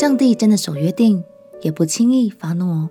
[0.00, 1.24] 上帝真的守约定，
[1.60, 2.90] 也不轻易发怒哦。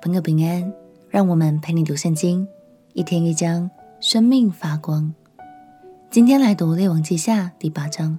[0.00, 0.72] 朋友平安，
[1.08, 2.46] 让我们陪你读圣经，
[2.92, 5.12] 一天一章，生命发光。
[6.08, 8.16] 今天来读列王记下第八章。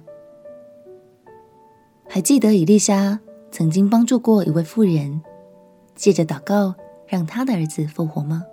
[2.06, 3.18] 还记得以利沙
[3.50, 5.22] 曾经帮助过一位妇人，
[5.94, 6.74] 借着祷告
[7.06, 8.44] 让他的儿子复活吗？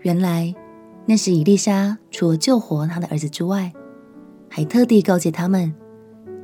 [0.00, 0.54] 原来
[1.06, 3.72] 那时以利沙除了救活他的儿子之外，
[4.50, 5.74] 还特地告诫他们，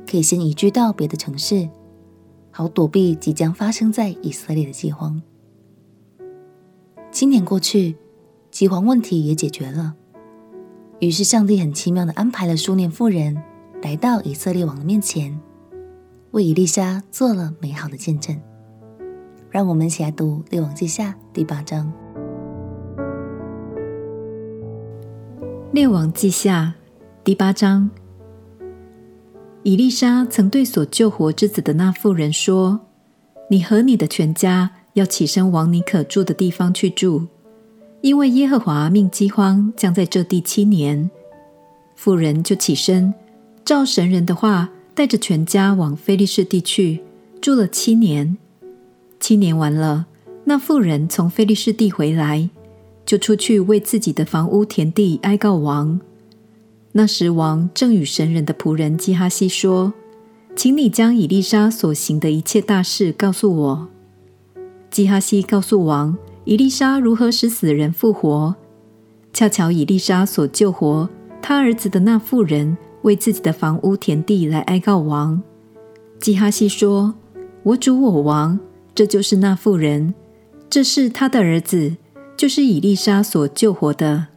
[0.09, 1.69] 可以先移居到别的城市，
[2.49, 5.21] 好躲避即将发生在以色列的饥荒。
[7.11, 7.97] 七年过去，
[8.49, 9.95] 饥荒问题也解决了。
[10.99, 13.37] 于是上帝很奇妙的安排了苏念妇人
[13.83, 15.39] 来到以色列王的面前，
[16.31, 18.39] 为以利沙做了美好的见证。
[19.49, 21.91] 让我们一起来读列王记下第八章。
[25.71, 26.73] 列王记下
[27.23, 27.89] 第八章。
[29.67, 32.79] 以利沙曾对所救活之子的那妇人说
[33.51, 37.27] ：“你和你的全家要起身往你可住的地方去住，
[37.99, 41.11] 因为耶和华命饥荒将在这地七年。”
[41.97, 43.13] 妇人就起身，
[43.65, 47.01] 照神人的话，带着全家往非利士地去，
[47.41, 48.37] 住了七年。
[49.19, 50.05] 七年完了，
[50.45, 52.49] 那妇人从非利士地回来，
[53.05, 55.99] 就出去为自己的房屋田地哀告王。
[56.97, 59.93] 那时，王正与神人的仆人基哈西说
[60.57, 63.87] ：“请你将以利沙所行的一切大事告诉我。”
[64.89, 68.55] 基哈西告诉王，以利沙如何使死人复活。
[69.31, 71.07] 恰巧以利沙所救活
[71.39, 75.39] 他儿子的那妇人，为自己的房屋田地来哀告王。
[76.19, 77.13] 基哈西说
[77.61, 78.59] ：“我主我王，
[78.95, 80.15] 这就是那妇人，
[80.67, 81.95] 这是他的儿子，
[82.35, 84.29] 就是以利沙所救活的。”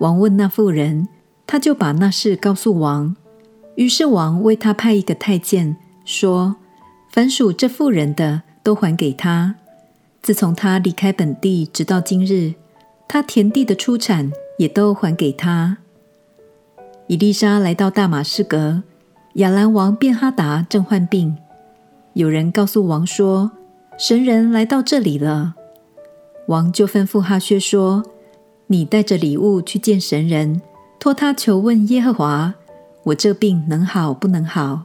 [0.00, 1.06] 王问那妇人。
[1.50, 3.16] 他就把那事告诉王，
[3.74, 6.54] 于是王为他派一个太监，说
[7.10, 9.56] ：“凡属这妇人的，都还给他。
[10.22, 12.54] 自从他离开本地，直到今日，
[13.08, 15.78] 他田地的出产也都还给他。”
[17.08, 18.84] 以利沙来到大马士革，
[19.34, 21.36] 亚兰王便哈达正患病，
[22.12, 23.50] 有人告诉王说
[23.98, 25.56] ：“神人来到这里了。”
[26.46, 28.04] 王就吩咐哈薛说
[28.68, 30.62] ：“你带着礼物去见神人。”
[31.00, 32.52] 托他求问耶和华
[33.04, 34.82] ：“我这病能好不能好？”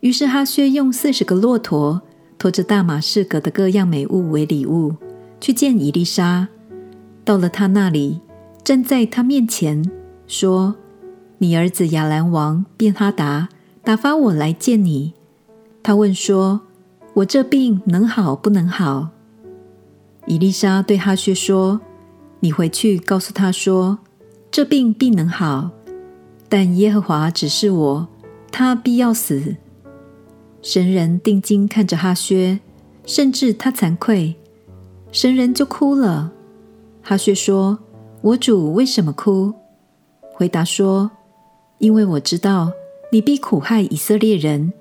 [0.00, 2.02] 于是哈薛用四十个骆驼
[2.36, 4.96] 驮着大马士革的各样美物为礼物，
[5.40, 6.48] 去见以利沙。
[7.24, 8.20] 到了他那里，
[8.64, 9.88] 站在他面前
[10.26, 10.74] 说
[11.38, 13.48] ：“你儿子亚兰王便哈达
[13.84, 15.12] 打发我来见你。
[15.80, 16.62] 他问说：
[17.14, 19.10] 我这病能好不能好？”
[20.26, 21.80] 以利沙对哈薛说
[22.40, 24.00] ：“你回去告诉他说。”
[24.50, 25.70] 这病必能好，
[26.48, 28.08] 但耶和华指示我，
[28.50, 29.54] 他必要死。
[30.60, 32.58] 神人定睛看着哈薛，
[33.06, 34.34] 甚至他惭愧，
[35.12, 36.32] 神人就哭了。
[37.00, 37.78] 哈薛说
[38.22, 39.54] ：“我主为什么哭？”
[40.34, 41.12] 回答说
[41.78, 42.72] ：“因为我知道
[43.12, 44.72] 你必苦害以色列人，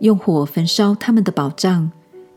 [0.00, 1.92] 用火焚烧他们的保障，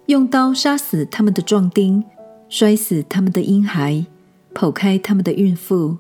[0.06, 2.04] 用刀杀死他们的壮丁，
[2.48, 4.06] 摔死他们的婴孩，
[4.54, 5.98] 剖开他们的孕妇。”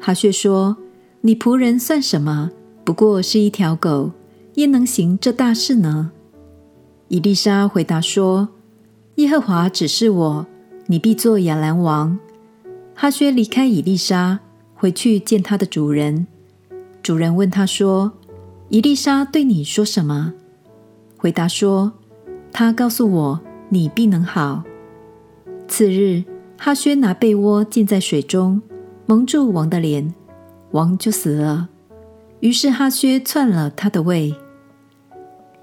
[0.00, 0.76] 哈薛说
[1.22, 2.50] ：“你仆人算什么？
[2.84, 4.12] 不过是一条狗，
[4.54, 6.12] 焉能行这大事呢？”
[7.08, 8.48] 以丽莎回答说
[9.16, 10.46] ：“耶和华指示我，
[10.86, 12.18] 你必做亚兰王。”
[12.94, 14.40] 哈薛离开以丽莎，
[14.74, 16.26] 回去见他的主人。
[17.02, 18.12] 主人问他说
[18.68, 20.34] ：“以丽莎对你说什么？”
[21.16, 21.92] 回答说
[22.52, 24.62] ：“他告诉我，你必能好。”
[25.66, 26.24] 次日，
[26.56, 28.62] 哈薛拿被窝浸在水中。
[29.10, 30.12] 蒙住王的脸，
[30.72, 31.70] 王就死了。
[32.40, 34.34] 于是哈薛篡了他的位。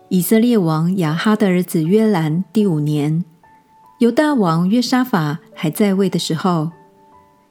[0.10, 3.24] 以色列王亚哈的儿子约兰第五年，
[4.00, 6.72] 犹大王约沙法还在位的时候，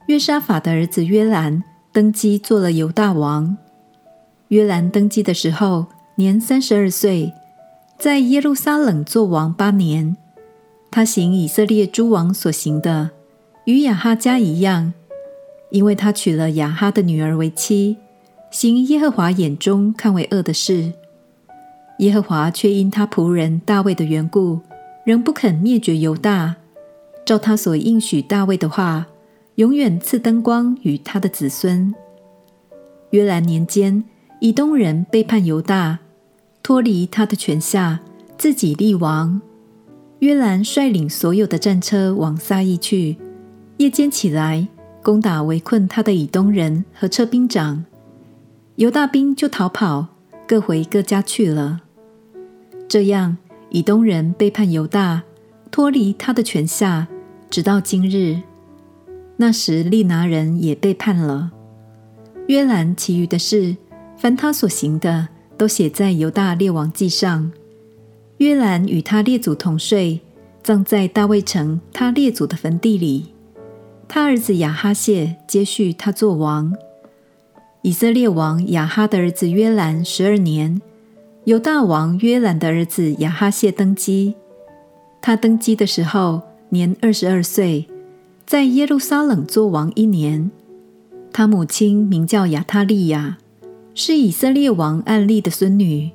[0.07, 1.63] 约沙法的儿子约兰
[1.93, 3.55] 登基做了犹大王。
[4.49, 7.31] 约兰登基的时候年三十二岁，
[7.97, 10.17] 在耶路撒冷做王八年。
[10.91, 13.11] 他行以色列诸王所行的，
[13.63, 14.93] 与亚哈家一样。
[15.75, 17.97] 因为他娶了雅哈的女儿为妻，
[18.49, 20.93] 行耶和华眼中看为恶的事，
[21.99, 24.61] 耶和华却因他仆人大卫的缘故，
[25.03, 26.55] 仍不肯灭绝犹大，
[27.25, 29.05] 照他所应许大卫的话，
[29.55, 31.93] 永远赐灯光与他的子孙。
[33.09, 34.01] 约兰年间，
[34.39, 35.99] 以东人背叛犹大，
[36.63, 37.99] 脱离他的权下，
[38.37, 39.41] 自己立王。
[40.19, 43.17] 约兰率领所有的战车往撒义去，
[43.75, 44.69] 夜间起来。
[45.05, 47.85] 攻打围困他的以东人和车兵长，
[48.77, 50.07] 犹大兵就逃跑，
[50.47, 51.81] 各回各家去了。
[52.87, 53.37] 这样，
[53.69, 55.21] 以东人背叛犹大，
[55.69, 57.07] 脱离他的权下，
[57.51, 58.41] 直到今日。
[59.37, 61.51] 那时，利拿人也背叛了。
[62.47, 63.77] 约兰其余的事，
[64.17, 67.51] 凡他所行的，都写在犹大列王记上。
[68.37, 70.21] 约兰与他列祖同睡，
[70.63, 73.34] 葬在大卫城他列祖的坟地里。
[74.07, 76.73] 他儿子亚哈谢接续他做王。
[77.81, 80.81] 以色列王亚哈的儿子约兰十二年，
[81.43, 84.35] 由大王约兰的儿子亚哈谢登基。
[85.21, 87.87] 他登基的时候年二十二岁，
[88.45, 90.49] 在耶路撒冷做王一年。
[91.33, 93.37] 他母亲名叫亚他利雅，
[93.93, 96.11] 是以色列王暗利的孙女。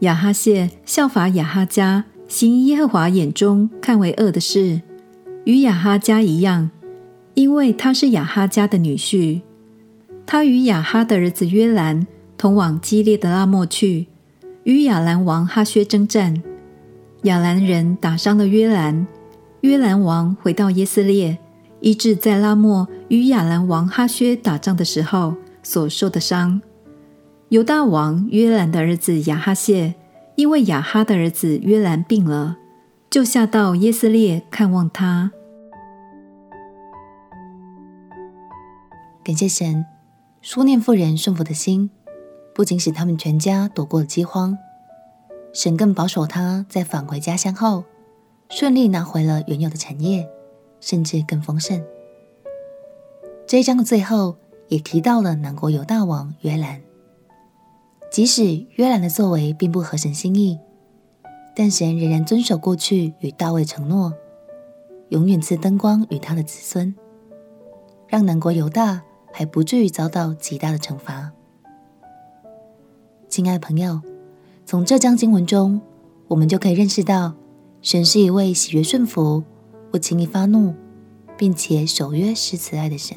[0.00, 4.80] 亚哈谢效法亚哈家，行耶和华眼中看为恶的事，
[5.44, 6.70] 与亚哈家一样。
[7.34, 9.40] 因为他是亚哈家的女婿，
[10.26, 12.06] 他与亚哈的儿子约兰
[12.36, 14.06] 同往基列的拉末去，
[14.64, 16.42] 与亚兰王哈薛征战。
[17.22, 19.06] 亚兰人打伤了约兰，
[19.60, 21.38] 约兰王回到耶斯列，
[21.80, 26.60] 医治在拉末与亚兰王哈薛打仗的时候所受的伤。
[27.48, 29.94] 犹大王约兰的儿子亚哈谢，
[30.36, 32.56] 因为亚哈的儿子约兰病了，
[33.08, 35.30] 就下到耶斯列看望他。
[39.24, 39.86] 感谢神，
[40.40, 41.90] 书念妇人顺服的心，
[42.52, 44.58] 不仅使他们全家躲过了饥荒，
[45.52, 47.84] 神更保守他在返回家乡后，
[48.50, 50.28] 顺利拿回了原有的产业，
[50.80, 51.80] 甚至更丰盛。
[53.46, 54.36] 这一章的最后
[54.66, 56.80] 也提到了南国犹大王约兰，
[58.10, 60.58] 即使约兰的作为并不合神心意，
[61.54, 64.12] 但神仍然遵守过去与大卫承诺，
[65.10, 66.92] 永远赐灯光与他的子孙，
[68.08, 69.00] 让南国犹大。
[69.32, 71.32] 还不至于遭到极大的惩罚。
[73.28, 74.00] 亲爱的朋友，
[74.66, 75.80] 从这章经文中，
[76.28, 77.34] 我们就可以认识到，
[77.80, 79.42] 神是一位喜悦顺服、
[79.90, 80.74] 不轻易发怒，
[81.36, 83.16] 并且守约施慈爱的神。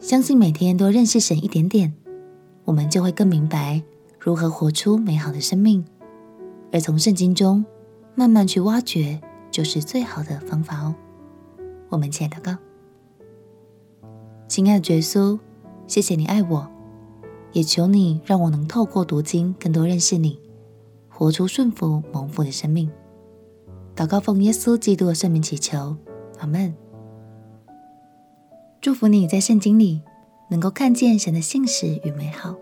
[0.00, 1.92] 相信每天都认识神一点点，
[2.64, 3.82] 我们就会更明白
[4.18, 5.84] 如何活出美好的生命。
[6.72, 7.64] 而从圣经中
[8.14, 10.94] 慢慢去挖掘，就是最好的方法哦。
[11.88, 12.56] 我们一起来祷告。
[14.48, 15.38] 亲爱的耶稣，
[15.86, 16.66] 谢谢你爱我，
[17.52, 20.40] 也求你让我能透过读经更多认识你，
[21.10, 22.90] 活出顺服蒙福的生命。
[23.94, 25.94] 祷告奉耶稣基督的圣名祈求，
[26.38, 26.74] 阿门。
[28.80, 30.00] 祝福你在圣经里
[30.48, 32.54] 能够看见神的信实与美好。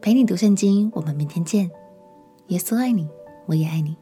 [0.00, 1.70] 陪你读圣经，我们明天见。
[2.46, 3.06] 耶稣爱你，
[3.44, 3.94] 我也爱你。